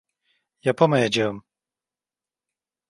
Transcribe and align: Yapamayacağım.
Yapamayacağım. 0.61 1.43